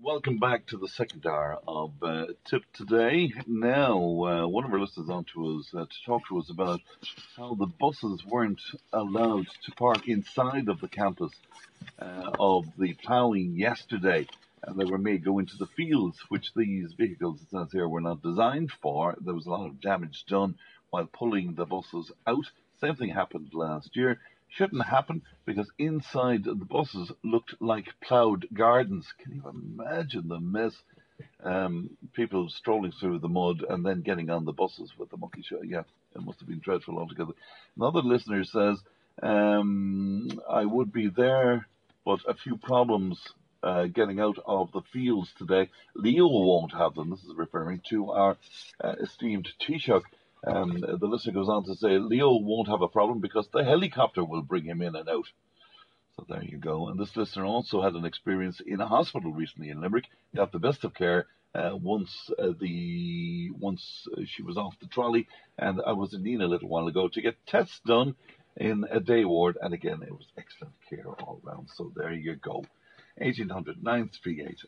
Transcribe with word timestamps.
Welcome 0.00 0.38
back 0.38 0.66
to 0.66 0.76
the 0.76 0.86
second 0.86 1.26
hour 1.26 1.58
of 1.66 1.92
uh, 2.02 2.26
Tipp 2.44 2.62
Today. 2.72 3.32
Now, 3.48 3.96
uh, 3.98 4.46
one 4.46 4.64
of 4.64 4.72
our 4.72 4.78
listeners 4.78 5.10
on 5.10 5.24
to 5.34 5.58
us 5.58 5.74
uh, 5.74 5.86
to 5.86 6.04
talk 6.06 6.22
to 6.28 6.38
us 6.38 6.50
about 6.50 6.80
how 7.36 7.54
the 7.54 7.66
buses 7.66 8.24
weren't 8.24 8.60
allowed 8.92 9.46
to 9.64 9.72
park 9.72 10.06
inside 10.06 10.68
of 10.68 10.80
the 10.80 10.86
campus 10.86 11.32
uh, 12.00 12.30
of 12.38 12.66
the 12.78 12.94
ploughing 12.94 13.56
yesterday. 13.56 14.28
And 14.62 14.78
they 14.78 14.84
were 14.84 14.98
made 14.98 15.24
go 15.24 15.40
into 15.40 15.56
the 15.56 15.66
fields, 15.66 16.18
which 16.28 16.54
these 16.54 16.92
vehicles, 16.92 17.42
it 17.42 17.50
says 17.50 17.72
here, 17.72 17.88
were 17.88 18.00
not 18.00 18.22
designed 18.22 18.70
for. 18.80 19.16
There 19.20 19.34
was 19.34 19.46
a 19.46 19.50
lot 19.50 19.66
of 19.66 19.80
damage 19.80 20.24
done 20.28 20.54
while 20.90 21.06
pulling 21.06 21.54
the 21.54 21.66
buses 21.66 22.12
out. 22.24 22.44
Same 22.80 22.94
thing 22.94 23.10
happened 23.10 23.50
last 23.52 23.96
year 23.96 24.20
shouldn't 24.48 24.84
happen 24.86 25.22
because 25.44 25.70
inside 25.78 26.44
the 26.44 26.54
buses 26.54 27.12
looked 27.22 27.54
like 27.60 27.94
ploughed 28.00 28.46
gardens. 28.52 29.06
Can 29.22 29.34
you 29.34 29.48
imagine 29.48 30.28
the 30.28 30.40
mess? 30.40 30.74
Um, 31.42 31.90
people 32.14 32.48
strolling 32.48 32.92
through 32.92 33.18
the 33.20 33.28
mud 33.28 33.64
and 33.68 33.84
then 33.84 34.02
getting 34.02 34.30
on 34.30 34.44
the 34.44 34.52
buses 34.52 34.92
with 34.98 35.10
the 35.10 35.16
monkey 35.16 35.42
show. 35.42 35.62
Yeah, 35.62 35.82
it 36.14 36.22
must 36.22 36.40
have 36.40 36.48
been 36.48 36.60
dreadful 36.60 36.98
altogether. 36.98 37.32
Another 37.76 38.02
listener 38.02 38.44
says, 38.44 38.78
um, 39.22 40.40
I 40.48 40.64
would 40.64 40.92
be 40.92 41.08
there, 41.08 41.66
but 42.04 42.20
a 42.28 42.34
few 42.34 42.56
problems 42.56 43.20
uh, 43.62 43.86
getting 43.86 44.20
out 44.20 44.38
of 44.46 44.72
the 44.72 44.82
fields 44.92 45.32
today. 45.36 45.70
Leo 45.94 46.28
won't 46.28 46.72
have 46.72 46.94
them. 46.94 47.10
This 47.10 47.24
is 47.24 47.34
referring 47.36 47.82
to 47.90 48.10
our 48.12 48.36
uh, 48.80 48.94
esteemed 49.00 49.48
Taoiseach. 49.60 50.02
Um, 50.48 50.80
the 50.80 51.06
listener 51.06 51.34
goes 51.34 51.48
on 51.48 51.64
to 51.64 51.74
say 51.74 51.98
Leo 51.98 52.38
won't 52.38 52.68
have 52.68 52.82
a 52.82 52.88
problem 52.88 53.20
because 53.20 53.48
the 53.52 53.64
helicopter 53.64 54.24
will 54.24 54.42
bring 54.42 54.64
him 54.64 54.80
in 54.80 54.96
and 54.96 55.08
out. 55.08 55.26
So 56.16 56.24
there 56.28 56.42
you 56.42 56.58
go. 56.58 56.88
And 56.88 56.98
this 56.98 57.16
listener 57.16 57.44
also 57.44 57.82
had 57.82 57.94
an 57.94 58.04
experience 58.04 58.60
in 58.66 58.80
a 58.80 58.86
hospital 58.86 59.32
recently 59.32 59.70
in 59.70 59.80
Limerick. 59.80 60.06
Got 60.34 60.52
the 60.52 60.58
best 60.58 60.84
of 60.84 60.94
care 60.94 61.26
uh, 61.54 61.70
once 61.74 62.30
uh, 62.38 62.52
the 62.60 63.50
once 63.58 64.06
she 64.26 64.42
was 64.42 64.56
off 64.56 64.78
the 64.80 64.86
trolley, 64.86 65.28
and 65.58 65.80
I 65.86 65.92
was 65.92 66.14
in 66.14 66.22
Nenagh 66.22 66.44
a 66.44 66.48
little 66.48 66.68
while 66.68 66.88
ago 66.88 67.08
to 67.08 67.22
get 67.22 67.36
tests 67.46 67.80
done 67.86 68.14
in 68.56 68.84
a 68.90 69.00
day 69.00 69.24
ward, 69.24 69.56
and 69.60 69.72
again 69.72 70.02
it 70.02 70.12
was 70.12 70.26
excellent 70.36 70.74
care 70.88 71.06
all 71.06 71.40
round. 71.42 71.68
So 71.74 71.92
there 71.94 72.12
you 72.12 72.36
go. 72.36 72.64
1800 73.20 73.82
938 73.82 74.58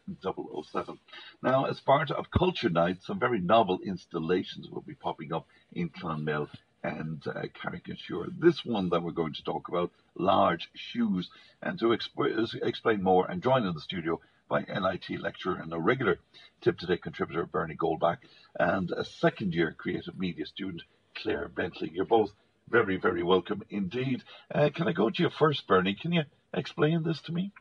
007. 0.64 0.98
Now, 1.42 1.66
as 1.66 1.80
part 1.80 2.10
of 2.10 2.30
Culture 2.30 2.70
Night, 2.70 3.02
some 3.02 3.18
very 3.18 3.40
novel 3.40 3.78
installations 3.84 4.68
will 4.70 4.82
be 4.82 4.94
popping 4.94 5.32
up 5.32 5.46
in 5.72 5.88
Clonmel 5.88 6.48
and 6.82 7.22
uh, 7.26 7.42
Carrick-on-Suir. 7.54 8.28
This 8.38 8.64
one 8.64 8.88
that 8.90 9.02
we're 9.02 9.12
going 9.12 9.34
to 9.34 9.44
talk 9.44 9.68
about, 9.68 9.90
large 10.14 10.68
shoes, 10.74 11.28
and 11.62 11.78
to 11.78 11.86
exp- 11.86 12.62
explain 12.62 13.02
more 13.02 13.30
and 13.30 13.42
join 13.42 13.66
in 13.66 13.74
the 13.74 13.80
studio 13.80 14.20
by 14.48 14.64
LIT 14.68 15.20
lecturer 15.20 15.56
and 15.62 15.72
a 15.72 15.78
regular 15.78 16.18
Tipp 16.60 16.78
Today 16.78 16.96
contributor 16.96 17.46
Bernie 17.46 17.76
Goldbach 17.76 18.18
and 18.58 18.90
a 18.90 19.04
second 19.04 19.54
year 19.54 19.74
creative 19.78 20.18
media 20.18 20.44
student 20.44 20.82
Claire 21.14 21.48
Bentley. 21.48 21.90
You're 21.94 22.04
both 22.04 22.32
very, 22.68 22.96
very 22.96 23.22
welcome 23.22 23.62
indeed. 23.70 24.22
Uh, 24.52 24.70
can 24.74 24.88
I 24.88 24.92
go 24.92 25.10
to 25.10 25.22
you 25.22 25.30
first, 25.30 25.66
Bernie? 25.66 25.94
Can 25.94 26.12
you 26.12 26.22
explain 26.52 27.02
this 27.02 27.20
to 27.22 27.32
me? 27.32 27.52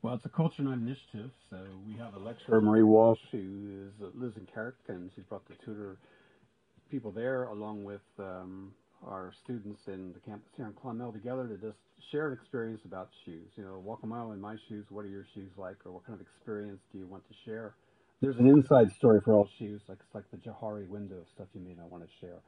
Well, 0.00 0.14
it's 0.14 0.24
a 0.24 0.28
Culture 0.28 0.62
Night 0.62 0.78
initiative, 0.78 1.30
so 1.50 1.56
we 1.84 1.94
have 1.98 2.14
a 2.14 2.20
lecturer, 2.20 2.60
Marie 2.60 2.84
Walsh, 2.84 3.18
who 3.32 3.88
is, 3.88 4.00
uh, 4.00 4.10
lives 4.14 4.36
in 4.36 4.46
Carrick, 4.46 4.76
and 4.86 5.10
she's 5.14 5.24
brought 5.24 5.46
the 5.48 5.56
tutor 5.64 5.96
people 6.88 7.10
there, 7.10 7.44
along 7.44 7.82
with 7.82 8.02
um, 8.20 8.72
our 9.04 9.32
students 9.42 9.88
in 9.88 10.12
the 10.12 10.20
campus 10.20 10.52
here 10.56 10.66
in 10.66 10.72
Clonmel 10.74 11.12
together 11.12 11.48
to 11.48 11.56
just 11.56 11.78
share 12.12 12.28
an 12.28 12.32
experience 12.32 12.84
about 12.84 13.08
shoes. 13.24 13.50
You 13.56 13.64
know, 13.64 13.80
walk 13.84 13.98
a 14.04 14.06
mile 14.06 14.30
in 14.30 14.40
my 14.40 14.54
shoes. 14.68 14.86
What 14.88 15.04
are 15.04 15.08
your 15.08 15.26
shoes 15.34 15.50
like, 15.56 15.84
or 15.84 15.90
what 15.90 16.06
kind 16.06 16.14
of 16.14 16.24
experience 16.24 16.80
do 16.92 16.98
you 16.98 17.06
want 17.08 17.26
to 17.26 17.34
share? 17.44 17.74
There's 18.20 18.38
an 18.38 18.46
inside 18.46 18.92
story 18.92 19.20
for 19.24 19.34
all 19.34 19.48
shoes, 19.58 19.82
like 19.88 19.98
it's 20.00 20.14
like 20.14 20.30
the 20.30 20.36
Johari 20.36 20.86
window 20.86 21.24
stuff 21.34 21.48
you 21.54 21.60
may 21.60 21.74
not 21.74 21.90
want 21.90 22.04
to 22.04 22.10
share. 22.20 22.38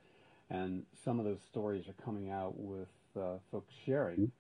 And 0.51 0.85
some 1.05 1.19
of 1.19 1.25
those 1.25 1.41
stories 1.51 1.89
are 1.89 2.05
coming 2.05 2.30
out 2.30 2.55
with 2.57 2.89
uh, 3.17 3.39
folks 3.51 3.74
sharing 3.85 4.30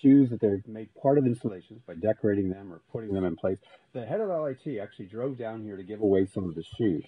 shoes 0.00 0.30
that 0.30 0.40
they're 0.40 0.62
made 0.66 0.88
part 1.00 1.18
of 1.18 1.26
installations 1.26 1.82
by 1.86 1.94
decorating 1.94 2.50
them 2.50 2.72
or 2.72 2.80
putting 2.90 3.12
them 3.12 3.24
in 3.24 3.36
place. 3.36 3.58
The 3.92 4.04
head 4.04 4.20
of 4.20 4.28
LIT 4.28 4.80
actually 4.80 5.06
drove 5.06 5.38
down 5.38 5.62
here 5.62 5.76
to 5.76 5.82
give 5.82 6.00
away 6.00 6.26
some 6.26 6.44
of 6.44 6.54
the 6.54 6.64
shoes 6.76 7.04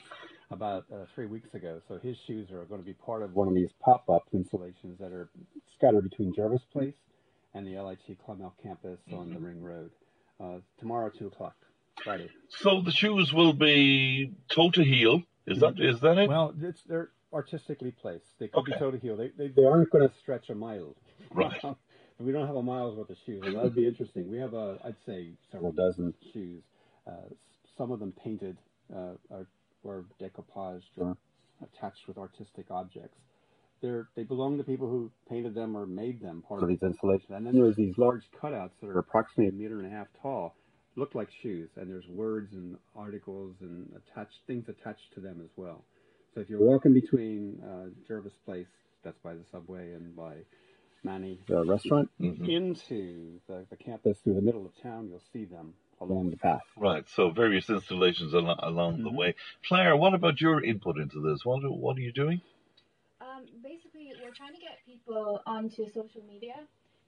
about 0.51 0.85
uh, 0.93 1.05
three 1.15 1.27
weeks 1.27 1.55
ago. 1.55 1.81
So 1.89 1.99
his 1.99 2.17
shoes 2.27 2.51
are 2.51 2.65
going 2.65 2.81
to 2.81 2.87
be 2.87 2.93
part 2.93 3.23
of 3.23 3.35
one 3.35 3.49
of 3.49 3.55
these 3.55 3.71
pop-up 3.81 4.29
installations 4.33 4.99
that 5.01 5.13
are 5.13 5.29
scattered 5.77 6.09
between 6.09 6.33
Jervis 6.35 6.63
Place 6.73 6.95
and 7.55 7.67
the 7.67 7.81
LIT 7.81 8.19
Clonmel 8.25 8.53
campus 8.63 8.99
mm-hmm. 9.09 9.19
on 9.19 9.33
the 9.33 9.41
Ring 9.41 9.63
Road. 9.63 9.91
Uh, 10.39 10.59
tomorrow, 10.79 11.11
two 11.11 11.29
o'clock, 11.29 11.57
Friday. 12.05 12.29
So 12.49 12.83
the 12.83 12.93
shoes 12.93 13.33
will 13.33 13.55
be 13.55 14.33
toe 14.51 14.71
to 14.73 14.85
heel. 14.85 15.23
Is 15.47 15.61
that 15.61 15.81
is 15.81 16.01
that 16.01 16.19
it? 16.19 16.29
Well, 16.29 16.55
they're 16.87 17.11
artistically 17.33 17.91
placed. 17.91 18.27
They 18.39 18.49
could 18.49 18.61
okay. 18.61 18.73
be 18.73 18.79
toe 18.79 18.91
to 18.91 18.99
heel. 18.99 19.17
They, 19.17 19.31
they, 19.37 19.49
they 19.49 19.65
aren't 19.65 19.91
going 19.91 20.07
to 20.07 20.15
stretch 20.17 20.51
a 20.51 20.55
mile. 20.55 20.95
Right. 21.33 21.61
we 22.19 22.33
don't 22.33 22.47
have 22.47 22.57
a 22.57 22.63
mile's 22.63 22.97
worth 22.97 23.11
of 23.11 23.17
shoes. 23.27 23.43
And 23.45 23.57
that 23.57 23.63
would 23.63 23.75
be 23.75 23.87
interesting. 23.87 24.31
We 24.31 24.39
have 24.39 24.55
a, 24.55 24.79
I'd 24.85 24.97
say, 25.07 25.31
several 25.53 25.73
dozen 25.73 26.15
shoes. 26.33 26.63
Uh, 27.07 27.29
some 27.77 27.91
of 27.93 28.01
them 28.01 28.13
painted 28.25 28.57
uh, 28.95 29.15
or, 29.31 29.47
or 29.85 30.05
decoupaged 30.21 30.97
or 30.97 31.17
attached 31.63 32.09
with 32.09 32.19
artistic 32.19 32.71
objects. 32.71 33.19
They're, 33.83 34.09
they 34.17 34.23
belong 34.23 34.57
to 34.57 34.65
people 34.65 34.89
who 34.89 35.11
painted 35.29 35.55
them 35.55 35.77
or 35.77 35.87
made 35.87 36.21
them 36.23 36.43
part 36.49 36.63
of 36.63 36.69
these 36.69 36.83
installations. 36.83 37.31
And 37.31 37.47
then 37.47 37.55
there's 37.55 37.77
these 37.77 37.95
large 37.99 38.23
cutouts 38.43 38.73
that 38.81 38.89
are 38.89 38.99
approximately 38.99 39.49
a 39.49 39.53
meter 39.53 39.79
and 39.81 39.93
a 39.93 39.95
half 39.95 40.07
tall, 40.23 40.55
look 40.97 41.15
like 41.15 41.29
shoes, 41.43 41.69
and 41.77 41.91
there's 41.91 42.07
words 42.09 42.55
and 42.55 42.77
articles 42.97 43.55
and 43.61 43.87
attached 43.95 44.39
things 44.47 44.65
attached 44.69 45.13
to 45.15 45.21
them 45.21 45.43
as 45.45 45.51
well. 45.57 45.85
So 46.35 46.41
if 46.41 46.49
you're 46.49 46.61
walking 46.61 46.95
between 46.95 47.61
uh, 47.63 47.91
Jervis 48.09 48.33
Place, 48.47 48.67
that's 49.05 49.19
by 49.23 49.35
the 49.35 49.45
subway, 49.53 49.93
and 49.93 50.17
by 50.17 50.37
Manny 51.05 51.39
the 51.47 51.65
restaurant 51.65 52.11
mm-hmm. 52.21 52.45
into 52.45 53.41
the, 53.49 53.65
the 53.71 53.77
campus 53.77 54.19
through 54.19 54.35
the 54.35 54.43
middle 54.43 54.67
of 54.67 54.73
town, 54.83 55.09
you'll 55.09 55.23
see 55.33 55.45
them 55.45 55.75
along 56.01 56.31
the 56.31 56.37
path. 56.37 56.63
Right. 56.77 57.05
So 57.15 57.31
various 57.31 57.69
installations 57.71 58.35
al- 58.35 58.59
along 58.63 58.95
mm-hmm. 58.95 59.05
the 59.05 59.13
way. 59.13 59.35
Claire, 59.69 59.97
what 59.97 60.15
about 60.15 60.41
your 60.41 60.63
input 60.63 60.99
into 60.99 61.21
this? 61.21 61.45
What 61.45 61.61
what 61.63 61.97
are 61.97 62.01
you 62.01 62.13
doing? 62.13 62.41
Um, 63.21 63.47
basically, 63.63 64.13
we're 64.23 64.35
trying 64.35 64.55
to 64.55 64.61
get 64.61 64.79
people 64.85 65.41
onto 65.47 65.87
social 65.89 66.23
media 66.27 66.55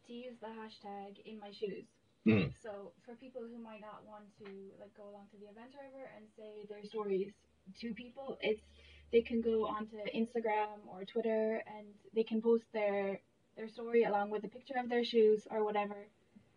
to 0.07 0.13
use 0.13 0.35
the 0.41 0.49
hashtag 0.49 1.19
in 1.27 1.39
my 1.39 1.51
shoes. 1.51 1.85
Mm. 2.27 2.53
So 2.63 2.93
for 3.07 3.15
people 3.15 3.43
who 3.43 3.63
might 3.63 3.81
not 3.81 4.03
want 4.07 4.25
to 4.39 4.51
like 4.81 4.95
go 4.97 5.05
along 5.09 5.27
to 5.33 5.39
the 5.39 5.47
event 5.47 5.73
or 5.75 5.85
whatever 5.85 6.11
and 6.17 6.27
say 6.37 6.67
their 6.69 6.85
stories 6.85 7.33
to 7.81 7.95
people, 7.95 8.39
it's 8.41 8.61
they 9.13 9.23
can 9.23 9.41
go 9.41 9.67
onto 9.67 9.97
Instagram 10.15 10.85
or 10.87 11.05
Twitter 11.05 11.63
and 11.67 11.87
they 12.15 12.23
can 12.23 12.43
post 12.43 12.65
their 12.75 13.21
their 13.59 13.69
story 13.69 14.05
along 14.05 14.31
with 14.31 14.45
a 14.45 14.49
picture 14.49 14.79
of 14.79 14.89
their 14.89 15.05
shoes 15.05 15.43
or 15.51 15.65
whatever, 15.67 16.07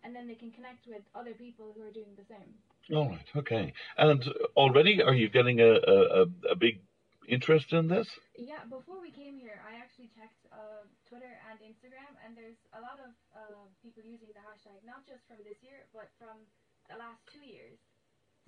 and 0.05 0.15
then 0.15 0.29
they 0.29 0.37
can 0.37 0.51
connect 0.53 0.85
with 0.85 1.01
other 1.17 1.33
people 1.33 1.73
who 1.73 1.81
are 1.81 1.91
doing 1.91 2.13
the 2.15 2.25
same. 2.29 2.53
All 2.93 3.09
right, 3.09 3.29
okay. 3.35 3.73
And 3.97 4.21
already, 4.55 5.01
are 5.01 5.13
you 5.13 5.27
getting 5.29 5.59
a, 5.59 5.81
a, 5.81 6.25
a 6.53 6.55
big 6.55 6.81
interest 7.27 7.73
in 7.73 7.89
this? 7.89 8.07
Yeah, 8.37 8.61
before 8.69 9.01
we 9.01 9.09
came 9.09 9.37
here, 9.37 9.57
I 9.65 9.81
actually 9.81 10.13
checked 10.13 10.45
uh, 10.53 10.85
Twitter 11.09 11.33
and 11.49 11.57
Instagram, 11.65 12.13
and 12.21 12.37
there's 12.37 12.61
a 12.77 12.81
lot 12.81 13.01
of 13.01 13.11
uh, 13.33 13.65
people 13.81 14.05
using 14.05 14.29
the 14.33 14.41
hashtag, 14.45 14.77
not 14.85 15.01
just 15.09 15.25
from 15.25 15.41
this 15.41 15.57
year, 15.65 15.89
but 15.93 16.09
from 16.21 16.37
the 16.89 16.97
last 17.01 17.21
two 17.33 17.45
years. 17.45 17.81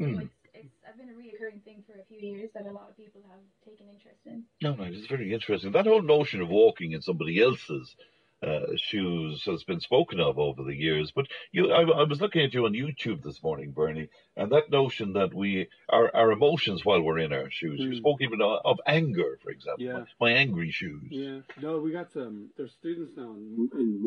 So 0.02 0.06
hmm. 0.06 0.26
it's, 0.26 0.38
it's 0.54 0.76
I've 0.90 0.98
been 0.98 1.10
a 1.10 1.18
reoccurring 1.18 1.62
thing 1.64 1.86
for 1.86 1.94
a 1.94 2.06
few 2.06 2.18
years 2.18 2.50
that 2.54 2.66
a 2.66 2.74
lot 2.74 2.90
of 2.90 2.98
people 2.98 3.22
have 3.30 3.46
taken 3.66 3.86
interest 3.90 4.26
in. 4.26 4.44
No, 4.62 4.74
no, 4.74 4.90
it's 4.90 5.06
very 5.06 5.34
interesting. 5.34 5.72
That 5.72 5.86
whole 5.86 6.02
notion 6.02 6.42
of 6.42 6.50
walking 6.50 6.94
in 6.94 7.02
somebody 7.02 7.42
else's 7.42 7.96
uh, 8.44 8.76
shoes 8.76 9.44
has 9.46 9.64
been 9.64 9.80
spoken 9.80 10.20
of 10.20 10.38
over 10.38 10.64
the 10.64 10.76
years. 10.76 11.12
But 11.12 11.28
you, 11.52 11.72
I, 11.72 11.82
I, 11.82 12.04
was 12.04 12.22
looking 12.22 12.42
at 12.42 12.54
you 12.54 12.66
on 12.66 12.74
YouTube 12.74 13.24
this 13.24 13.42
morning, 13.42 13.72
Bernie, 13.72 14.10
and 14.36 14.52
that 14.52 14.70
notion 14.70 15.14
that 15.14 15.34
we 15.34 15.68
our 15.90 16.14
our 16.16 16.32
emotions 16.32 16.84
while 16.84 17.02
we're 17.02 17.20
in 17.20 17.34
our 17.34 17.50
shoes. 17.50 17.80
Mm. 17.80 17.84
You 17.84 17.90
hmm. 17.92 17.98
spoke 17.98 18.22
even 18.22 18.42
of, 18.42 18.60
of 18.66 18.80
anger, 18.86 19.40
for 19.42 19.52
example. 19.52 19.86
Yeah. 19.86 20.04
My, 20.20 20.32
my, 20.32 20.32
angry 20.32 20.72
shoes. 20.72 21.08
Yeah. 21.10 21.40
No, 21.62 21.80
we 21.80 21.92
got 21.92 22.12
some. 22.12 22.50
There's 22.58 22.74
students 22.74 23.14
now 23.16 23.34
in, 23.34 23.70
in 23.74 24.02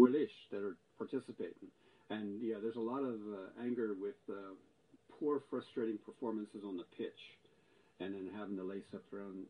that 0.51 0.63
are 0.63 0.77
participating, 0.99 1.69
and 2.11 2.43
yeah, 2.43 2.57
there's 2.61 2.77
a 2.77 2.81
lot 2.81 3.03
of 3.03 3.15
uh, 3.15 3.63
anger 3.65 3.95
with 3.99 4.17
uh, 4.29 4.55
poor, 5.19 5.43
frustrating 5.51 5.99
performances 6.05 6.63
on 6.65 6.77
the 6.77 6.85
pitch 6.97 7.37
and 8.01 8.15
then 8.15 8.31
having 8.37 8.57
to 8.57 8.63
lace 8.63 8.85
up 8.95 9.03
their 9.11 9.21
own 9.21 9.45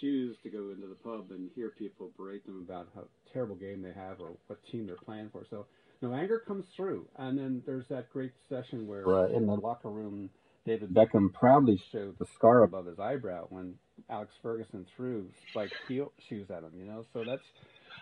shoes 0.00 0.36
to 0.42 0.50
go 0.50 0.70
into 0.70 0.86
the 0.86 0.94
pub 0.94 1.30
and 1.30 1.50
hear 1.54 1.70
people 1.70 2.10
berate 2.16 2.44
them 2.46 2.64
about 2.66 2.88
how 2.94 3.04
terrible 3.32 3.56
game 3.56 3.82
they 3.82 3.92
have 3.92 4.20
or 4.20 4.32
what 4.46 4.58
team 4.70 4.86
they're 4.86 4.96
playing 4.96 5.30
for. 5.32 5.44
So, 5.50 5.66
no 6.02 6.12
anger 6.12 6.42
comes 6.46 6.66
through, 6.76 7.08
and 7.16 7.38
then 7.38 7.62
there's 7.64 7.86
that 7.88 8.10
great 8.10 8.32
session 8.48 8.86
where 8.86 9.06
uh, 9.08 9.28
in 9.28 9.46
the 9.46 9.54
locker 9.54 9.88
room, 9.88 10.28
David 10.66 10.92
Beckham 10.92 11.32
proudly 11.32 11.80
showed 11.92 12.18
the 12.18 12.26
scar 12.34 12.64
above 12.64 12.86
his 12.86 12.98
eyebrow 12.98 13.46
when 13.48 13.74
Alex 14.10 14.32
Ferguson 14.42 14.84
threw 14.96 15.26
spiked 15.50 15.74
heel 15.88 16.12
shoes 16.28 16.50
at 16.50 16.62
him. 16.62 16.72
You 16.76 16.84
know, 16.84 17.04
so 17.12 17.24
that's 17.24 17.44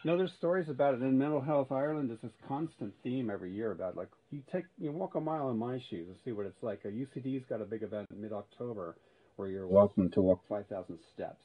know, 0.04 0.16
there's 0.16 0.32
stories 0.32 0.68
about 0.68 0.94
it. 0.94 1.02
In 1.02 1.18
Mental 1.18 1.40
Health 1.40 1.70
Ireland, 1.70 2.10
there's 2.10 2.20
this 2.20 2.32
constant 2.48 2.92
theme 3.02 3.30
every 3.30 3.52
year 3.52 3.70
about 3.70 3.96
like 3.96 4.08
you 4.30 4.42
take 4.50 4.64
you 4.78 4.90
walk 4.90 5.14
a 5.14 5.20
mile 5.20 5.50
in 5.50 5.58
my 5.58 5.78
shoes 5.90 6.08
and 6.08 6.16
see 6.24 6.32
what 6.32 6.46
it's 6.46 6.62
like. 6.62 6.80
A 6.84 6.88
UCD's 6.88 7.44
got 7.48 7.60
a 7.60 7.64
big 7.64 7.82
event 7.82 8.08
in 8.10 8.20
mid 8.20 8.32
October 8.32 8.96
where 9.36 9.48
you're 9.48 9.66
welcome 9.66 10.10
to 10.10 10.20
walk 10.20 10.40
5,000 10.48 10.98
steps 11.14 11.44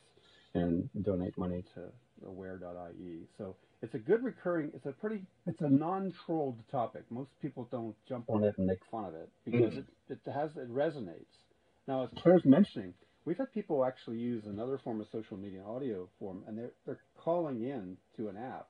and 0.53 0.89
donate 1.01 1.37
money 1.37 1.63
to 1.75 1.81
aware.ie. 2.27 3.27
So 3.37 3.55
it's 3.81 3.93
a 3.93 3.99
good 3.99 4.23
recurring. 4.23 4.71
It's 4.73 4.85
a 4.85 4.91
pretty. 4.91 5.23
It's 5.45 5.61
a 5.61 5.69
non-trolled 5.69 6.57
topic. 6.71 7.03
Most 7.09 7.29
people 7.41 7.67
don't 7.71 7.95
jump 8.07 8.25
on 8.29 8.43
it 8.43 8.55
and 8.57 8.65
make 8.65 8.79
fun 8.89 9.05
of 9.05 9.13
it 9.13 9.29
because 9.45 9.73
mm. 9.73 9.79
it, 9.79 9.85
it 10.25 10.31
has 10.31 10.51
it 10.57 10.71
resonates. 10.71 11.25
Now, 11.87 12.03
as 12.03 12.09
Claire's 12.21 12.43
mentioning, 12.43 12.93
we've 13.25 13.37
had 13.37 13.51
people 13.53 13.85
actually 13.85 14.17
use 14.17 14.45
another 14.45 14.79
form 14.83 14.99
of 14.99 15.07
social 15.11 15.37
media 15.37 15.61
audio 15.63 16.09
form, 16.19 16.43
and 16.47 16.57
they're 16.57 16.71
they're 16.85 16.99
calling 17.17 17.61
in 17.61 17.97
to 18.17 18.29
an 18.29 18.37
app 18.37 18.67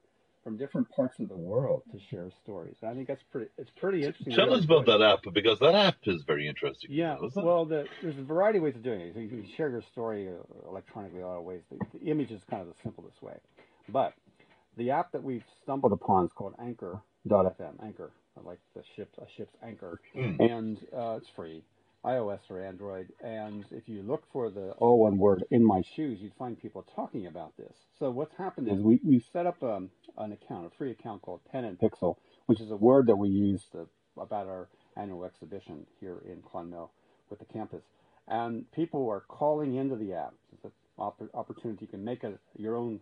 from 0.48 0.56
different 0.56 0.90
parts 0.96 1.20
of 1.20 1.28
the 1.28 1.36
world 1.36 1.82
to 1.92 2.00
share 2.10 2.32
stories. 2.42 2.78
I 2.82 2.94
think 2.94 3.10
that's 3.10 3.22
pretty. 3.34 3.52
It's 3.58 3.70
pretty 3.76 4.06
interesting. 4.06 4.34
Tell 4.34 4.54
us 4.54 4.64
about 4.64 4.86
that 4.86 5.02
app 5.02 5.34
because 5.34 5.60
that 5.60 5.76
app 5.76 5.98
is 6.06 6.24
very 6.26 6.48
interesting. 6.48 6.90
Yeah. 6.90 7.18
well, 7.36 7.66
the, 7.66 7.84
there's 8.02 8.18
a 8.18 8.22
variety 8.22 8.60
of 8.60 8.64
ways 8.64 8.76
of 8.78 8.82
doing 8.82 9.02
it. 9.02 9.18
You 9.18 9.28
can 9.28 9.46
share 9.58 9.70
your 9.70 9.82
story 9.92 10.30
uh, 10.30 10.70
electronically, 10.70 11.20
a 11.20 11.28
lot 11.28 11.40
of 11.40 11.44
ways. 11.44 11.64
The, 11.70 12.00
the, 12.00 12.10
image 12.10 12.32
is 12.32 12.40
kind 12.50 12.62
of 12.62 12.70
the 12.70 12.76
simplest 12.82 13.22
way, 13.22 13.38
but 13.90 14.14
the 14.78 14.92
app 14.92 15.12
that 15.12 15.22
we've 15.22 15.44
stumbled 15.64 15.92
upon 15.92 16.24
is 16.24 16.32
called 16.34 16.54
Anchor.fm. 16.62 17.84
Anchor, 17.84 18.14
I 18.38 18.48
like 18.48 18.60
the 18.74 18.84
ship, 18.96 19.10
a 19.18 19.26
ship's 19.36 19.54
anchor, 19.62 20.00
mm. 20.16 20.40
and 20.40 20.78
uh, 20.98 21.18
it's 21.18 21.28
free. 21.36 21.62
iOS 22.08 22.40
or 22.50 22.64
Android. 22.64 23.08
And 23.22 23.66
if 23.72 23.90
you 23.90 24.02
look 24.02 24.24
for 24.32 24.50
the 24.50 24.72
all 24.78 25.00
one 25.00 25.18
word 25.18 25.44
in 25.52 25.66
my 25.66 25.82
shoes, 25.96 26.20
you'd 26.22 26.34
find 26.40 26.60
people 26.60 26.86
talking 26.96 27.28
about 27.28 27.58
this. 27.58 27.76
So 28.00 28.10
what's 28.10 28.36
happened 28.36 28.70
is 28.70 28.80
we, 28.80 29.00
we've 29.04 29.26
set 29.34 29.46
up 29.46 29.62
um, 29.62 29.90
an 30.18 30.32
account, 30.32 30.66
a 30.66 30.78
free 30.78 30.92
account 30.92 31.22
called 31.22 31.42
Pen 31.52 31.66
and 31.66 31.78
Pixel, 31.78 32.16
which 32.46 32.62
is 32.62 32.72
a 32.72 32.78
word 32.78 33.08
that 33.08 33.18
we 33.18 33.30
use 33.30 33.64
to, 33.74 33.88
about 34.20 34.48
our 34.48 34.70
annual 34.96 35.26
exhibition 35.26 35.86
here 36.00 36.22
in 36.26 36.42
Clonmel 36.42 36.90
with 37.30 37.40
the 37.40 37.46
campus. 37.46 37.84
And 38.28 38.72
people 38.72 39.10
are 39.10 39.24
calling 39.28 39.76
into 39.76 39.96
the 39.96 40.14
app. 40.14 40.34
It's 40.54 40.66
an 40.66 41.30
opportunity. 41.34 41.86
You 41.86 41.92
can 41.92 42.04
make 42.04 42.24
a, 42.24 42.34
your 42.56 42.76
own 42.76 43.00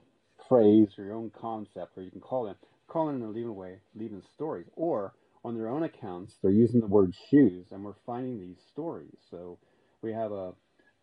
phrase 0.50 0.90
or 0.98 1.06
your 1.06 1.16
own 1.16 1.31
concept, 1.40 1.98
or 1.98 2.04
you 2.04 2.12
can 2.12 2.22
call 2.22 2.48
in, 2.48 2.56
call 2.88 3.10
in 3.10 3.16
and 3.16 3.34
leave 3.34 3.48
away, 3.48 3.80
leaving 3.96 4.22
stories. 4.34 4.68
Or 4.75 5.13
on 5.46 5.56
their 5.56 5.70
own 5.70 5.84
accounts, 5.84 6.34
they're 6.42 6.52
using 6.52 6.80
the 6.80 6.88
word 6.88 7.14
shoes, 7.30 7.68
and 7.72 7.86
we're 7.86 7.94
finding 8.04 8.40
these 8.40 8.58
stories. 8.72 9.16
So 9.30 9.60
we 10.02 10.12
have 10.12 10.32
a, 10.32 10.54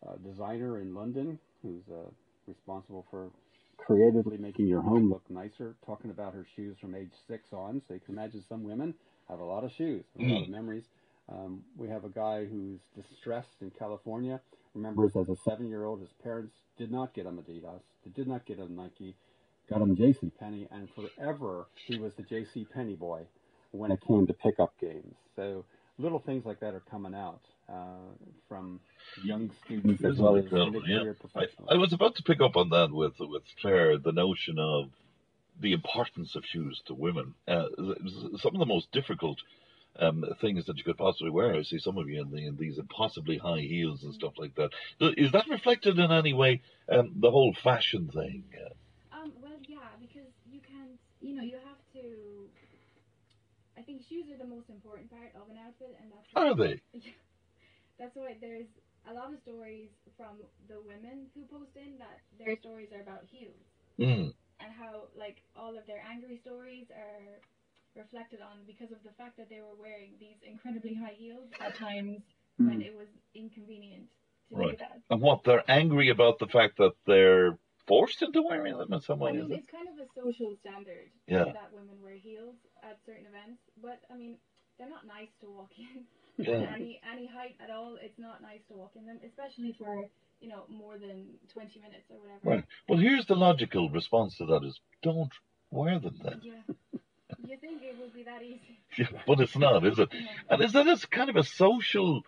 a 0.05 0.17
designer 0.21 0.81
in 0.81 0.93
London 0.93 1.39
who's 1.61 1.83
uh, 1.89 2.09
responsible 2.45 3.05
for 3.09 3.29
creatively 3.77 4.37
making 4.37 4.67
your 4.67 4.81
home 4.81 5.09
look 5.09 5.23
nicer, 5.29 5.75
talking 5.85 6.11
about 6.11 6.33
her 6.33 6.45
shoes 6.57 6.75
from 6.81 6.93
age 6.93 7.13
six 7.25 7.53
on. 7.53 7.81
So 7.87 7.93
you 7.93 8.01
can 8.01 8.15
imagine 8.15 8.43
some 8.49 8.63
women 8.65 8.93
have 9.29 9.39
a 9.39 9.45
lot 9.45 9.63
of 9.63 9.71
shoes, 9.71 10.03
a 10.19 10.23
lot 10.23 10.41
of 10.41 10.47
mm. 10.49 10.51
memories. 10.51 10.83
Um, 11.29 11.63
we 11.77 11.87
have 11.87 12.03
a 12.03 12.09
guy 12.09 12.43
who's 12.43 12.81
distressed 12.97 13.61
in 13.61 13.71
California. 13.71 14.41
Remembers 14.73 15.15
as 15.15 15.29
a 15.29 15.37
seven-year-old, 15.47 16.01
his 16.01 16.11
parents 16.21 16.53
did 16.77 16.91
not 16.91 17.13
get 17.13 17.25
him 17.25 17.37
Adidas, 17.37 17.79
they 18.03 18.11
did 18.11 18.27
not 18.27 18.45
get 18.45 18.57
him 18.57 18.75
Nike, 18.75 19.15
got 19.69 19.81
him 19.81 19.95
J.C. 19.95 20.31
Penney, 20.37 20.67
and 20.69 20.89
forever 20.89 21.67
he 21.87 21.97
was 21.97 22.13
the 22.15 22.23
J.C. 22.23 22.65
Penney 22.73 22.95
boy 22.95 23.21
when 23.73 23.91
it 23.91 23.99
came 24.07 24.25
to 24.27 24.33
pickup 24.33 24.73
games. 24.79 25.15
So 25.35 25.65
little 25.97 26.19
things 26.19 26.45
like 26.45 26.59
that 26.61 26.73
are 26.73 26.83
coming 26.91 27.13
out 27.13 27.41
uh, 27.69 28.13
from 28.47 28.79
young 29.23 29.51
students 29.65 30.03
as 30.03 30.17
well 30.17 30.35
as 30.37 30.45
yeah. 30.87 31.11
professionals. 31.19 31.67
I, 31.69 31.75
I, 31.75 31.77
was 31.77 31.93
about 31.93 32.15
to 32.15 32.23
pick 32.23 32.39
up 32.41 32.55
on 32.55 32.69
that 32.69 32.91
with 32.91 33.13
with 33.19 33.43
Claire, 33.61 33.97
the 33.97 34.11
notion 34.11 34.59
of 34.59 34.89
the 35.59 35.73
importance 35.73 36.35
of 36.35 36.45
shoes 36.45 36.81
to 36.87 36.93
women. 36.93 37.33
Uh, 37.47 37.65
some 38.37 38.53
of 38.53 38.59
the 38.59 38.65
most 38.65 38.91
difficult 38.91 39.39
um, 39.99 40.25
things 40.41 40.65
that 40.65 40.77
you 40.77 40.83
could 40.83 40.97
possibly 40.97 41.29
wear. 41.29 41.53
I 41.53 41.63
see 41.63 41.79
some 41.79 41.97
of 41.97 42.09
you 42.09 42.21
in, 42.21 42.31
the, 42.31 42.47
in, 42.47 42.57
these 42.57 42.79
impossibly 42.79 43.37
high 43.37 43.61
heels 43.61 44.03
and 44.03 44.13
stuff 44.13 44.33
like 44.37 44.55
that. 44.55 44.71
Is 44.99 45.31
that 45.33 45.47
reflected 45.47 45.99
in 45.99 46.11
any 46.11 46.33
way 46.33 46.61
um, 46.91 47.13
the 47.15 47.29
whole 47.29 47.55
fashion 47.63 48.09
thing? 48.11 48.43
Um, 49.11 49.31
well, 49.41 49.51
yeah, 49.67 49.77
because 50.01 50.31
you 50.51 50.59
can't, 50.61 50.99
you 51.21 51.35
know, 51.35 51.43
you 51.43 51.57
have 51.63 51.77
to 51.93 52.01
I 52.01 52.42
think 53.93 54.09
shoes 54.09 54.25
are 54.33 54.41
the 54.41 54.49
most 54.49 54.69
important 54.69 55.09
part 55.13 55.29
of 55.37 55.45
an 55.53 55.57
outfit, 55.61 55.93
and 56.01 56.09
that's 56.09 56.25
are 56.33 56.57
they? 56.57 56.81
that's 57.99 58.15
why 58.17 58.33
there's 58.41 58.69
a 59.05 59.13
lot 59.13 59.29
of 59.29 59.37
stories 59.45 59.93
from 60.17 60.41
the 60.65 60.81
women 60.81 61.29
who 61.37 61.45
post 61.45 61.77
in 61.77 62.01
that 62.01 62.25
their 62.41 62.57
stories 62.57 62.89
are 62.89 63.05
about 63.05 63.21
heels, 63.29 63.61
mm. 64.01 64.33
and 64.33 64.69
how 64.73 65.05
like 65.13 65.45
all 65.53 65.77
of 65.77 65.85
their 65.85 66.01
angry 66.01 66.41
stories 66.41 66.89
are 66.89 67.37
reflected 67.93 68.41
on 68.41 68.65
because 68.65 68.89
of 68.89 68.97
the 69.05 69.13
fact 69.13 69.37
that 69.37 69.49
they 69.49 69.61
were 69.61 69.77
wearing 69.77 70.17
these 70.17 70.41
incredibly 70.41 70.97
high 70.97 71.13
heels 71.13 71.45
at 71.61 71.77
times 71.77 72.17
mm. 72.57 72.65
when 72.65 72.81
it 72.81 72.95
was 72.97 73.07
inconvenient 73.35 74.09
to 74.49 74.57
right. 74.57 74.71
do 74.71 74.77
that. 74.81 74.97
And 75.11 75.21
what 75.21 75.45
they're 75.45 75.69
angry 75.69 76.09
about 76.09 76.39
the 76.39 76.47
fact 76.47 76.77
that 76.77 76.97
they're 77.05 77.57
forced 77.87 78.21
into 78.21 78.41
wearing 78.41 78.77
them 78.77 78.87
um, 78.91 78.93
in 78.93 79.01
some 79.01 79.19
way. 79.19 79.31
I 79.31 79.33
mean, 79.33 79.51
it's 79.51 79.69
kind 79.69 79.87
of 79.87 79.97
a 79.99 80.07
social 80.15 80.55
standard 80.61 81.09
yeah. 81.27 81.45
that 81.45 81.71
women 81.73 81.95
wear 82.01 82.15
heels 82.15 82.55
at 82.83 82.97
certain 83.05 83.25
events, 83.25 83.61
but 83.81 83.99
I 84.11 84.17
mean, 84.17 84.37
they're 84.77 84.89
not 84.89 85.05
nice 85.07 85.31
to 85.41 85.47
walk 85.49 85.71
in. 85.77 86.03
Yeah. 86.35 86.65
any 86.75 86.99
any 87.13 87.27
height 87.27 87.57
at 87.63 87.69
all, 87.69 87.95
it's 88.01 88.17
not 88.17 88.41
nice 88.41 88.61
to 88.67 88.73
walk 88.73 88.93
in 88.95 89.05
them, 89.05 89.19
especially 89.23 89.75
for 89.77 90.09
you 90.41 90.49
know 90.49 90.63
more 90.67 90.97
than 90.97 91.27
twenty 91.53 91.79
minutes 91.79 92.09
or 92.09 92.17
whatever. 92.17 92.41
Right. 92.43 92.65
Well, 92.89 92.97
here's 92.97 93.27
the 93.27 93.35
logical 93.35 93.91
response 93.91 94.37
to 94.37 94.47
that: 94.47 94.63
is 94.63 94.79
don't 95.03 95.31
wear 95.69 95.99
them 95.99 96.19
then. 96.23 96.41
Yeah. 96.41 96.99
you 97.45 97.57
think 97.57 97.83
it 97.83 97.99
would 97.99 98.15
be 98.15 98.23
that 98.23 98.41
easy? 98.41 98.79
Yeah, 98.97 99.21
but 99.27 99.39
it's 99.41 99.55
not, 99.55 99.85
is 99.85 99.99
it? 99.99 100.09
Yeah. 100.13 100.27
And 100.49 100.63
is 100.63 100.73
that 100.73 100.87
a 100.87 101.07
kind 101.07 101.29
of 101.29 101.35
a 101.35 101.43
social 101.43 102.23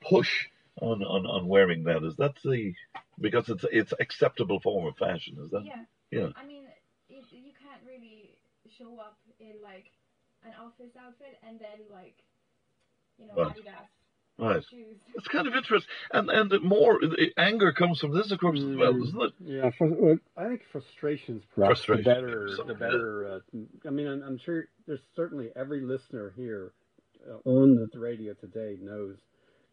push 0.00 0.48
on, 0.80 1.02
on, 1.02 1.26
on 1.26 1.48
wearing 1.48 1.84
that? 1.84 2.04
Is 2.04 2.16
that 2.16 2.34
the 2.44 2.74
because 3.20 3.48
it's 3.48 3.64
it's 3.70 3.92
acceptable 4.00 4.60
form 4.60 4.86
of 4.86 4.96
fashion, 4.96 5.36
is 5.42 5.50
that? 5.50 5.64
Yeah. 5.64 5.84
Yeah. 6.10 6.28
I 6.36 6.46
mean, 6.46 6.64
it, 7.08 7.24
you 7.30 7.52
can't 7.60 7.82
really 7.86 8.36
show 8.78 8.98
up 8.98 9.18
in 9.40 9.54
like 9.62 9.90
an 10.44 10.52
office 10.60 10.94
outfit 10.98 11.38
and 11.46 11.58
then 11.58 11.86
like, 11.92 12.16
you 13.18 13.26
know, 13.26 13.34
right. 13.44 13.56
Adidas. 13.56 13.88
Right. 14.40 14.62
It's 15.16 15.26
kind 15.26 15.48
of 15.48 15.54
interesting, 15.56 15.92
and 16.12 16.30
and 16.30 16.62
more 16.62 17.00
anger 17.36 17.72
comes 17.72 17.98
from 17.98 18.14
this, 18.14 18.30
of 18.30 18.38
course, 18.38 18.60
as 18.60 18.76
well, 18.76 18.92
doesn't 18.92 19.20
it? 19.20 19.32
Yeah, 19.40 19.70
for, 19.76 20.20
I 20.36 20.46
think 20.46 20.62
frustrations 20.70 21.42
perhaps 21.56 21.84
Frustration, 21.84 22.04
the 22.04 22.14
better, 22.14 22.50
the 22.68 22.74
better. 22.74 23.42
Uh, 23.52 23.58
I 23.84 23.90
mean, 23.90 24.06
I'm, 24.06 24.22
I'm, 24.22 24.38
sure 24.38 24.68
there's 24.86 25.00
certainly 25.16 25.48
every 25.56 25.80
listener 25.80 26.32
here 26.36 26.70
uh, 27.28 27.50
on 27.50 27.88
the 27.92 27.98
radio 27.98 28.32
today 28.34 28.78
knows 28.80 29.16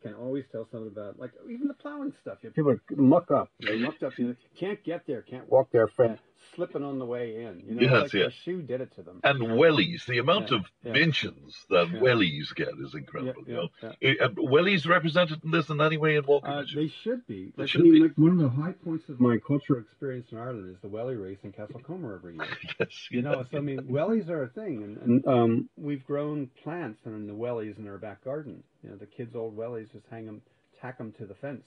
can 0.05 0.13
always 0.13 0.45
tell 0.51 0.67
something 0.71 0.87
about 0.87 1.19
like 1.19 1.31
even 1.49 1.67
the 1.67 1.73
plowing 1.73 2.13
stuff. 2.21 2.37
You 2.41 2.49
know, 2.49 2.53
people 2.53 2.71
are 2.71 2.81
muck 2.95 3.31
up. 3.31 3.49
They 3.59 3.77
mucked 3.77 4.03
up. 4.03 4.17
You 4.19 4.27
know, 4.27 4.35
can't 4.59 4.83
get 4.83 5.07
there, 5.07 5.23
can't 5.23 5.49
walk 5.49 5.69
there, 5.71 5.87
friend, 5.87 6.19
slipping 6.55 6.83
on 6.83 6.99
the 6.99 7.05
way 7.05 7.43
in. 7.43 7.63
You 7.67 7.75
know, 7.75 7.81
yes, 7.81 8.01
like 8.03 8.13
yes. 8.13 8.31
shoe 8.43 8.61
did 8.61 8.81
it 8.81 8.95
to 8.95 9.03
them. 9.03 9.19
And 9.23 9.39
wellies, 9.41 10.05
the 10.05 10.19
amount 10.19 10.51
yeah, 10.51 10.57
of 10.57 10.65
yeah. 10.83 10.91
mentions 10.93 11.55
that 11.69 11.89
yeah. 11.91 11.99
wellies 11.99 12.53
get 12.55 12.69
is 12.83 12.93
incredible. 12.93 13.43
Yeah, 13.47 13.53
you 13.53 13.69
know, 13.81 13.93
yeah. 14.01 14.13
Uh, 14.25 14.29
wellies 14.29 14.87
represented 14.87 15.43
in 15.43 15.51
this 15.51 15.69
in 15.69 15.81
any 15.81 15.97
way 15.97 16.15
in 16.15 16.25
walking? 16.25 16.49
Uh, 16.49 16.63
they 16.73 16.91
should 17.03 17.25
be. 17.27 17.53
Like, 17.57 17.69
should 17.69 17.81
I 17.81 17.83
mean, 17.83 17.93
be. 17.93 17.99
like 18.01 18.17
one 18.17 18.31
of 18.31 18.37
the 18.39 18.49
high 18.49 18.73
points 18.73 19.09
of 19.09 19.19
my 19.19 19.37
cultural 19.45 19.79
experience 19.79 20.27
in 20.31 20.37
Ireland 20.37 20.75
is 20.75 20.81
the 20.81 20.87
welly 20.87 21.15
race 21.15 21.39
in 21.43 21.51
Castlecomer 21.51 22.15
every 22.15 22.35
year. 22.35 22.47
yes, 22.79 23.07
you 23.11 23.21
know, 23.21 23.45
so 23.51 23.57
I 23.57 23.61
mean, 23.61 23.79
wellies 23.81 24.29
are 24.29 24.43
a 24.43 24.49
thing, 24.49 24.83
and, 24.83 24.97
and 24.97 25.27
um, 25.27 25.69
we've 25.77 26.05
grown 26.05 26.49
plants 26.63 26.99
in 27.05 27.27
the 27.27 27.33
wellies 27.33 27.77
in 27.77 27.87
our 27.87 27.97
back 27.97 28.23
garden. 28.23 28.63
You 28.83 28.91
know, 28.91 28.97
the 28.97 29.05
kids' 29.05 29.35
old 29.35 29.57
wellies 29.57 29.91
just 29.91 30.05
hang 30.09 30.25
them 30.25 30.41
tack 30.81 30.97
them 30.97 31.13
to 31.17 31.25
the 31.25 31.35
fence. 31.35 31.65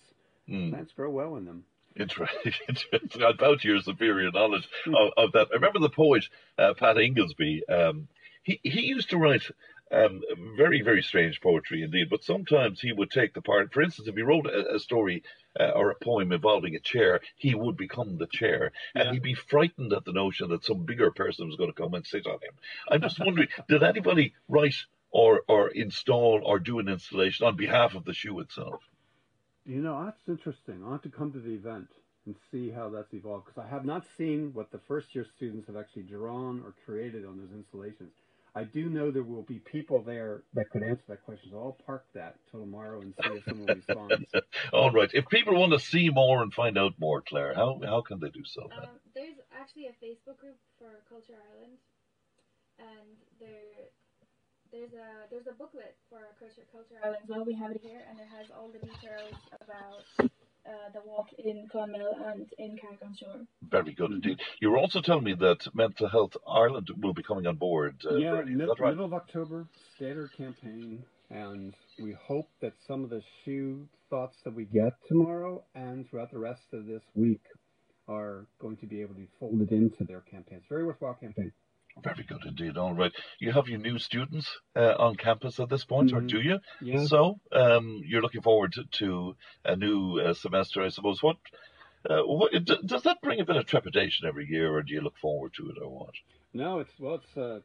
Mm. 0.48 0.70
Plants 0.70 0.92
grow 0.92 1.10
well 1.10 1.36
in 1.36 1.44
them. 1.44 1.64
Interesting. 1.98 2.52
Interesting. 2.68 3.10
To 3.10 3.58
your 3.62 3.80
superior 3.80 4.30
knowledge 4.30 4.68
of, 4.86 5.10
of, 5.16 5.32
that. 5.32 5.48
I 5.50 5.56
remember 5.56 5.80
the 5.80 5.90
poet 5.90 6.24
uh, 6.58 6.74
Pat 6.74 6.96
Ingoldsby. 6.96 7.60
Um, 7.68 8.08
he 8.42 8.60
he 8.62 8.82
used 8.82 9.10
to 9.10 9.18
write 9.18 9.42
um, 9.90 10.22
very 10.56 10.82
very 10.82 11.02
strange 11.02 11.40
poetry 11.40 11.82
indeed. 11.82 12.08
But 12.10 12.24
sometimes 12.24 12.80
he 12.80 12.92
would 12.92 13.10
take 13.10 13.34
the 13.34 13.42
part. 13.42 13.72
For 13.72 13.82
instance, 13.82 14.08
if 14.08 14.14
he 14.14 14.22
wrote 14.22 14.46
a, 14.46 14.76
a 14.76 14.78
story 14.78 15.22
uh, 15.58 15.70
or 15.70 15.90
a 15.90 15.96
poem 15.96 16.32
involving 16.32 16.76
a 16.76 16.80
chair, 16.80 17.20
he 17.36 17.54
would 17.54 17.76
become 17.76 18.16
the 18.16 18.26
chair, 18.26 18.72
and 18.94 19.06
yeah. 19.06 19.12
he'd 19.12 19.22
be 19.22 19.34
frightened 19.34 19.92
at 19.92 20.04
the 20.04 20.12
notion 20.12 20.50
that 20.50 20.64
some 20.64 20.84
bigger 20.84 21.10
person 21.10 21.46
was 21.46 21.56
going 21.56 21.72
to 21.72 21.82
come 21.82 21.94
and 21.94 22.06
sit 22.06 22.26
on 22.26 22.34
him. 22.34 22.54
I'm 22.88 23.02
just 23.02 23.18
wondering, 23.18 23.48
did 23.68 23.82
anybody 23.82 24.34
write 24.48 24.76
or 25.10 25.42
or 25.48 25.68
install 25.68 26.42
or 26.44 26.58
do 26.58 26.78
an 26.78 26.88
installation 26.88 27.46
on 27.46 27.56
behalf 27.56 27.94
of 27.94 28.04
the 28.04 28.14
shoe 28.14 28.38
itself? 28.40 28.82
You 29.68 29.82
know, 29.82 30.02
that's 30.02 30.26
interesting. 30.26 30.82
I'll 30.82 30.92
have 30.92 31.02
to 31.02 31.10
come 31.10 31.30
to 31.32 31.40
the 31.40 31.52
event 31.52 31.88
and 32.24 32.34
see 32.50 32.70
how 32.70 32.88
that's 32.88 33.12
evolved 33.12 33.44
because 33.46 33.62
I 33.62 33.68
have 33.68 33.84
not 33.84 34.02
seen 34.16 34.50
what 34.54 34.72
the 34.72 34.80
first 34.88 35.14
year 35.14 35.26
students 35.36 35.66
have 35.66 35.76
actually 35.76 36.04
drawn 36.04 36.62
or 36.64 36.74
created 36.86 37.26
on 37.26 37.36
those 37.36 37.52
installations. 37.54 38.12
I 38.54 38.64
do 38.64 38.88
know 38.88 39.10
there 39.10 39.22
will 39.22 39.42
be 39.42 39.58
people 39.58 40.02
there 40.02 40.40
that 40.54 40.70
could 40.72 40.82
answer 40.82 41.04
that 41.08 41.22
question. 41.22 41.50
So 41.52 41.58
I'll 41.58 41.78
park 41.84 42.06
that 42.14 42.36
till 42.50 42.60
tomorrow 42.60 43.02
and 43.02 43.12
see 43.22 43.28
if 43.28 43.44
someone 43.44 43.76
responds. 43.76 44.24
All 44.72 44.90
right. 44.90 45.10
If 45.12 45.28
people 45.28 45.54
want 45.54 45.72
to 45.72 45.78
see 45.78 46.08
more 46.08 46.42
and 46.42 46.52
find 46.52 46.78
out 46.78 46.94
more, 46.98 47.20
Claire, 47.20 47.54
how 47.54 47.78
how 47.84 48.00
can 48.00 48.20
they 48.20 48.30
do 48.30 48.44
so? 48.46 48.62
Um, 48.72 48.88
there's 49.14 49.36
actually 49.52 49.88
a 49.88 49.96
Facebook 50.02 50.38
group 50.38 50.56
for 50.78 51.04
Culture 51.10 51.36
Ireland, 51.52 51.76
and 52.78 53.16
there 53.38 53.92
there's 54.72 54.92
a 54.92 55.30
there's 55.30 55.46
a 55.46 55.52
booklet 55.52 55.96
for 56.08 56.20
Culture 56.38 56.66
Culture 56.72 56.96
Island 57.02 57.18
as 57.22 57.28
well. 57.28 57.44
We 57.44 57.54
have 57.54 57.70
it 57.70 57.80
here, 57.82 58.00
and 58.08 58.18
it 58.18 58.26
has 58.36 58.46
all 58.56 58.68
the 58.68 58.78
details 58.78 59.34
about 59.62 60.04
uh, 60.20 60.90
the 60.92 61.00
walk 61.06 61.28
in 61.38 61.66
Clonmel 61.72 62.12
and 62.26 62.46
in 62.58 62.76
Carrick 62.76 63.00
on 63.04 63.14
Suir. 63.14 63.46
Very 63.70 63.92
good 63.94 64.10
indeed. 64.10 64.40
You 64.60 64.70
were 64.70 64.78
also 64.78 65.00
telling 65.00 65.24
me 65.24 65.34
that 65.34 65.66
Mental 65.74 66.08
Health 66.08 66.36
Ireland 66.46 66.88
will 67.00 67.14
be 67.14 67.22
coming 67.22 67.46
on 67.46 67.56
board. 67.56 67.96
Uh, 68.04 68.16
yeah, 68.16 68.32
Bernie, 68.32 68.54
mid- 68.54 68.68
right? 68.78 68.90
middle 68.90 69.06
of 69.06 69.14
October, 69.14 69.66
standard 69.96 70.30
campaign, 70.36 71.02
and 71.30 71.74
we 72.02 72.12
hope 72.26 72.48
that 72.60 72.74
some 72.86 73.04
of 73.04 73.10
the 73.10 73.22
shoe 73.44 73.88
thoughts 74.10 74.36
that 74.44 74.54
we 74.54 74.64
get 74.64 74.92
tomorrow 75.08 75.64
and 75.74 76.08
throughout 76.08 76.30
the 76.30 76.38
rest 76.38 76.62
of 76.72 76.86
this 76.86 77.02
week 77.14 77.42
are 78.08 78.46
going 78.60 78.76
to 78.78 78.86
be 78.86 79.02
able 79.02 79.14
to 79.14 79.20
be 79.20 79.28
folded 79.38 79.70
into 79.70 80.04
their 80.04 80.20
campaigns. 80.20 80.62
Very 80.68 80.84
worthwhile 80.84 81.14
campaign. 81.14 81.52
Very 82.02 82.24
good 82.24 82.44
indeed. 82.46 82.76
All 82.76 82.94
right. 82.94 83.12
You 83.40 83.52
have 83.52 83.68
your 83.68 83.78
new 83.80 83.98
students 83.98 84.48
uh, 84.76 84.94
on 84.98 85.16
campus 85.16 85.58
at 85.58 85.68
this 85.68 85.84
point, 85.84 86.12
or 86.12 86.20
Mhm. 86.20 86.28
do 86.28 86.40
you? 86.40 86.58
Yeah. 86.80 87.04
So 87.06 87.40
um, 87.52 88.02
you're 88.04 88.22
looking 88.22 88.42
forward 88.42 88.72
to, 88.74 88.84
to 88.98 89.36
a 89.64 89.76
new 89.76 90.18
uh, 90.20 90.34
semester, 90.34 90.82
I 90.82 90.88
suppose. 90.90 91.22
What, 91.22 91.36
uh, 92.08 92.22
what 92.22 92.52
d- 92.52 92.78
does 92.86 93.02
that 93.02 93.20
bring 93.22 93.40
a 93.40 93.44
bit 93.44 93.56
of 93.56 93.66
trepidation 93.66 94.26
every 94.26 94.46
year, 94.48 94.72
or 94.74 94.82
do 94.82 94.92
you 94.94 95.00
look 95.00 95.16
forward 95.18 95.52
to 95.54 95.68
it, 95.70 95.76
or 95.82 95.88
what? 95.90 96.14
No, 96.52 96.78
it's 96.80 96.92
well, 96.98 97.16
it's. 97.16 97.36
Uh, 97.36 97.60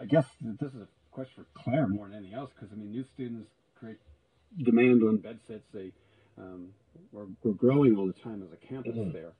I 0.00 0.06
guess 0.06 0.26
this 0.40 0.72
is 0.74 0.80
a 0.82 0.88
question 1.12 1.44
for 1.44 1.62
Claire 1.62 1.86
more 1.86 2.08
than 2.08 2.16
anything 2.18 2.34
else 2.34 2.50
because 2.54 2.72
I 2.72 2.76
mean, 2.76 2.90
new 2.90 3.04
students 3.04 3.48
create 3.78 3.98
demand 4.58 5.02
on 5.04 5.18
bed 5.18 5.38
sets. 5.46 5.66
They 5.72 5.92
um, 6.38 6.70
we're, 7.12 7.26
we're 7.42 7.52
growing 7.52 7.96
all 7.96 8.06
the 8.06 8.12
time 8.12 8.42
as 8.42 8.50
a 8.52 8.56
campus 8.56 8.96
Mhm. 8.96 9.12
there, 9.12 9.32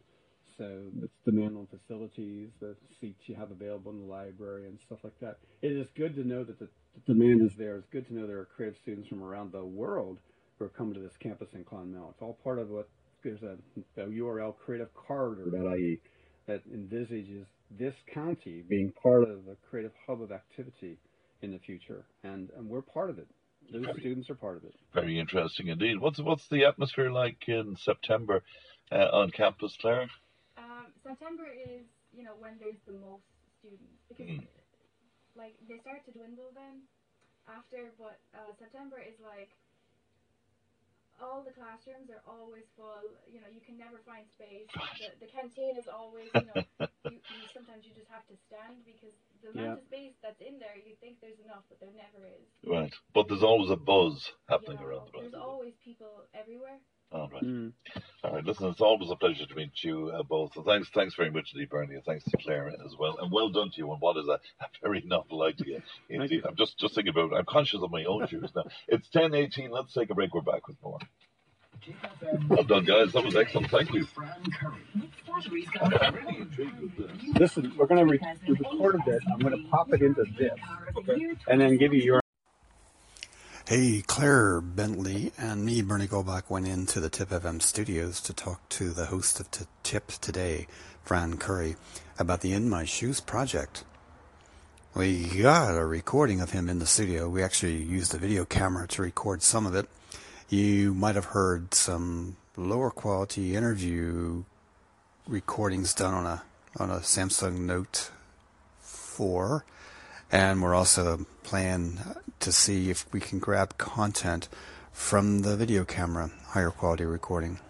so 0.59 0.83
it's 1.03 1.17
demand 1.25 1.57
on 1.57 1.67
facilities, 2.15 2.51
the 2.61 2.77
seats 3.01 3.21
you 3.27 3.35
have 3.35 3.51
available 3.51 3.93
in 3.93 4.01
the 4.01 4.07
library, 4.07 4.67
and 4.67 4.79
stuff 4.87 4.99
like 5.05 5.19
that. 5.21 5.39
It 5.63 5.73
is 5.73 5.89
good 5.97 6.15
to 6.17 6.27
know 6.27 6.45
that 6.45 6.59
the, 6.59 6.69
the 6.95 7.15
demand 7.15 7.43
is 7.43 7.57
there. 7.57 7.77
It's 7.77 7.89
good 7.91 8.07
to 8.09 8.15
know 8.15 8.27
there 8.27 8.41
are 8.41 8.49
creative 8.57 8.79
students 8.83 9.09
from 9.09 9.23
around 9.23 9.53
the 9.53 9.65
world 9.65 10.19
who 10.59 10.65
are 10.65 10.71
coming 10.71 10.95
to 10.95 11.01
this 11.01 11.17
campus 11.19 11.49
in 11.55 11.65
Clonmel. 11.65 12.11
It's 12.11 12.23
all 12.23 12.39
part 12.45 12.59
of 12.59 12.69
what 12.71 12.89
there's 13.23 13.43
a, 13.43 13.57
a 14.01 14.07
URL 14.07 14.55
creativecorridor.ie 14.67 16.01
that 16.47 16.63
envisages 16.73 17.47
this 17.71 17.95
county 18.13 18.63
being 18.69 18.93
part 19.03 19.23
of 19.23 19.49
a 19.49 19.57
creative 19.69 19.93
hub 20.07 20.23
of 20.23 20.31
activity 20.31 20.99
in 21.43 21.51
the 21.51 21.59
future, 21.59 22.05
and, 22.23 22.51
and 22.57 22.69
we're 22.69 22.83
part 22.83 23.11
of 23.11 23.19
it. 23.19 23.27
Those 23.73 23.85
Very- 23.87 24.01
students 24.01 24.29
are 24.31 24.35
part 24.35 24.59
of 24.59 24.65
it. 24.65 24.75
Very 24.93 25.19
interesting 25.19 25.69
indeed. 25.69 25.99
What's 25.99 26.21
what's 26.21 26.47
the 26.49 26.67
atmosphere 26.67 27.11
like 27.11 27.49
in 27.49 27.77
September 27.77 28.43
uh, 28.93 29.09
on 29.11 29.31
campus, 29.31 29.75
Claire? 29.81 30.07
Um, 30.59 30.87
September 31.03 31.45
is 31.47 31.87
you 32.15 32.25
know 32.25 32.37
when 32.39 32.57
there's 32.59 32.81
the 32.87 32.95
most 32.97 33.27
students 33.59 34.03
because 34.09 34.31
Mm. 34.31 34.47
like 35.37 35.55
they 35.69 35.79
start 35.79 36.05
to 36.07 36.13
dwindle 36.13 36.51
then 36.55 36.87
after, 37.49 37.93
but 37.99 38.19
uh, 38.35 38.53
September 38.59 38.99
is 39.03 39.19
like 39.21 39.51
all 41.21 41.43
the 41.47 41.55
classrooms 41.55 42.11
are 42.11 42.23
always 42.27 42.67
full. 42.77 43.15
You 43.31 43.41
know, 43.41 43.51
you 43.51 43.63
can 43.63 43.79
never 43.79 44.03
find 44.07 44.27
space. 44.35 44.67
The, 44.99 45.15
the 45.23 45.31
canteen 45.31 45.79
is 45.79 45.87
always, 45.87 46.31
you 46.35 46.47
know, 46.47 46.59
you, 47.07 47.19
you, 47.31 47.47
sometimes 47.55 47.87
you 47.87 47.95
just 47.95 48.11
have 48.11 48.27
to 48.29 48.37
stand 48.51 48.83
because 48.85 49.15
the 49.43 49.51
amount 49.55 49.79
Yeah. 49.79 49.79
of 49.79 49.85
space 49.87 50.15
that's 50.23 50.41
in 50.43 50.59
there, 50.59 50.75
you 50.75 50.99
think 50.99 51.21
there's 51.23 51.39
enough, 51.43 51.63
but 51.71 51.79
there 51.79 51.95
never 51.95 52.27
is. 52.27 52.47
Right, 52.67 52.93
but 53.15 53.29
there's 53.29 53.47
always 53.47 53.71
a 53.71 53.79
buzz 53.79 54.33
happening 54.49 54.79
You 54.83 54.87
know, 54.87 54.91
around 54.91 55.11
the. 55.15 55.21
There's 55.23 55.39
always 55.39 55.75
people 55.85 56.27
everywhere. 56.35 56.79
All 57.15 57.31
right. 57.33 57.45
Mm. 57.45 57.73
All 58.25 58.33
right, 58.35 58.45
listen, 58.45 58.69
it's 58.69 58.81
always 58.81 59.11
a 59.11 59.17
pleasure 59.17 59.47
to 59.47 59.55
meet 59.57 59.71
you 59.85 60.11
uh, 60.15 60.25
both. 60.25 60.53
So 60.55 60.65
thanks, 60.65 60.89
thanks 60.95 61.15
very 61.15 61.31
much, 61.31 61.53
Lee 61.55 61.67
Bernie, 61.67 61.95
and 61.95 62.05
thanks 62.05 62.25
to 62.25 62.37
Claire 62.39 62.69
as 62.85 62.97
well. 62.99 63.19
And 63.23 63.33
well 63.33 63.51
done 63.51 63.71
to 63.71 63.79
you 63.79 63.91
on 63.93 63.99
what 63.99 64.17
is 64.19 64.29
a, 64.29 64.41
a 64.61 64.67
very 64.83 65.03
novel 65.07 65.43
idea. 65.45 65.83
Indeed. 66.11 66.43
I'm 66.49 66.57
just 66.57 66.79
just 66.79 66.97
thinking 66.97 67.13
about. 67.13 67.33
It. 67.33 67.37
I'm 67.37 67.47
conscious 67.47 67.81
of 67.83 67.93
my 67.93 68.05
own 68.05 68.27
shoes 68.31 68.53
now. 68.57 68.65
It's 68.89 69.09
ten 69.11 69.35
eighteen. 69.35 69.71
Let's 69.71 69.95
take 69.95 70.11
a 70.11 70.15
break. 70.15 70.35
We're 70.35 70.43
back 70.43 70.69
with 70.69 70.77
more. 70.83 70.99
Well 72.49 72.65
done, 72.65 72.85
guys. 72.85 73.13
That 73.13 73.25
was 73.25 73.37
excellent. 73.37 73.71
Thank 73.71 73.93
you. 73.95 74.07
I'm 75.81 76.15
really 76.15 76.39
intrigued 76.41 76.81
with 76.81 76.97
this. 76.97 77.11
Listen, 77.41 77.75
we're 77.77 77.87
going 77.87 78.07
to 78.07 78.13
re- 78.13 78.21
we 78.49 78.55
recorded 78.57 79.03
this. 79.07 79.23
I'm 79.33 79.39
going 79.41 79.63
to 79.63 79.69
pop 79.71 79.93
it 79.93 80.03
into 80.03 80.25
this, 80.39 80.53
and 81.49 81.61
then 81.61 81.77
give 81.79 81.95
you 81.95 82.03
your. 82.03 82.24
Hey, 83.67 84.03
Claire 84.07 84.61
Bentley 84.61 85.33
and 85.39 85.65
me, 85.65 85.81
Bernie 85.81 86.07
Goldbach, 86.07 86.51
went 86.51 86.69
into 86.69 87.01
the 87.01 87.09
Tipp 87.09 87.31
FM 87.31 87.63
studios 87.63 88.21
to 88.21 88.35
talk 88.35 88.69
to 88.69 88.91
the 88.91 89.07
host 89.07 89.41
of 89.41 89.51
T- 89.51 89.65
Tipp 89.83 90.09
Today, 90.21 90.67
Fran 91.03 91.39
Curry, 91.39 91.77
about 92.19 92.43
the 92.43 92.53
In 92.53 92.69
My 92.69 92.85
Shoes 92.85 93.21
project. 93.21 93.85
We 94.95 95.41
got 95.41 95.79
a 95.79 95.87
recording 95.87 96.43
of 96.43 96.51
him 96.51 96.69
in 96.69 96.79
the 96.79 96.85
studio. 96.85 97.27
We 97.31 97.43
actually 97.43 97.83
used 97.83 98.15
a 98.15 98.19
video 98.19 98.45
camera 98.45 98.87
to 98.89 99.01
record 99.01 99.43
some 99.43 99.65
of 99.65 99.75
it. 99.75 99.89
You 100.51 100.93
might 100.93 101.15
have 101.15 101.33
heard 101.33 101.73
some 101.73 102.37
lower 102.59 102.91
quality 102.91 103.57
interview 103.57 104.45
recordings 105.27 105.95
done 105.95 106.13
on 106.13 106.27
a 106.27 106.43
on 106.79 106.91
a 106.91 106.99
Samsung 106.99 107.61
Note 107.61 108.11
4 108.81 109.65
and 110.35 110.61
we're 110.61 110.75
also 110.75 111.25
planning 111.45 112.01
to 112.41 112.51
see 112.51 112.91
if 112.91 113.07
we 113.13 113.21
can 113.21 113.39
grab 113.39 113.79
content 113.79 114.49
from 114.91 115.43
the 115.43 115.57
video 115.57 115.85
camera, 115.85 116.29
higher 116.49 116.73
quality 116.73 117.05
recording. 117.05 117.61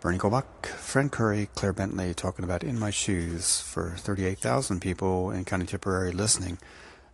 Bernie 0.00 0.18
Goldbach, 0.18 0.66
Fran 0.66 1.08
Curry, 1.08 1.48
Claire 1.54 1.72
Bentley 1.72 2.12
talking 2.12 2.44
about 2.44 2.62
In 2.62 2.78
My 2.78 2.90
Shoes 2.90 3.58
for 3.58 3.94
38,000 3.96 4.80
people 4.80 5.30
in 5.30 5.46
County 5.46 5.64
Tipperary 5.64 6.12
listening 6.12 6.58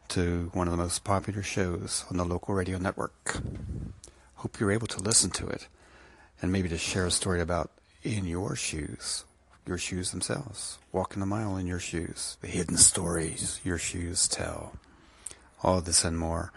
to 0.08 0.50
one 0.54 0.66
of 0.66 0.72
the 0.72 0.82
most 0.82 1.04
popular 1.04 1.44
shows 1.44 2.04
on 2.10 2.16
the 2.16 2.24
local 2.24 2.52
radio 2.52 2.78
network. 2.78 3.36
Hope 4.34 4.58
you're 4.58 4.72
able 4.72 4.88
to 4.88 5.00
listen 5.00 5.30
to 5.30 5.46
it 5.46 5.68
and 6.42 6.50
maybe 6.50 6.68
to 6.68 6.78
share 6.78 7.06
a 7.06 7.12
story 7.12 7.40
about 7.40 7.70
In 8.02 8.26
Your 8.26 8.56
Shoes 8.56 9.24
your 9.66 9.78
shoes 9.78 10.10
themselves, 10.10 10.78
walking 10.92 11.22
a 11.22 11.26
mile 11.26 11.56
in 11.56 11.66
your 11.66 11.78
shoes, 11.78 12.36
the 12.40 12.48
hidden 12.48 12.76
stories 12.76 13.60
your 13.64 13.78
shoes 13.78 14.26
tell. 14.28 14.72
All 15.62 15.80
this 15.80 16.04
and 16.04 16.18
more, 16.18 16.52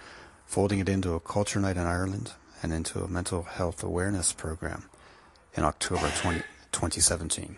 folding 0.46 0.80
it 0.80 0.90
into 0.90 1.14
a 1.14 1.20
culture 1.20 1.60
night 1.60 1.78
in 1.78 1.84
Ireland 1.86 2.34
and 2.62 2.72
into 2.72 3.04
a 3.04 3.08
mental 3.08 3.44
health 3.44 3.84
awareness 3.84 4.34
program 4.34 4.86
in 5.56 5.64
October 5.64 6.10
20, 6.22 6.40
2017. 6.72 7.58